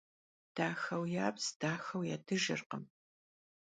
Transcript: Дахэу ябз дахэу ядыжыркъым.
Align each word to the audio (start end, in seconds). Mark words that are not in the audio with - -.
Дахэу 0.55 1.05
ябз 1.27 1.45
дахэу 1.59 2.01
ядыжыркъым. 2.15 2.83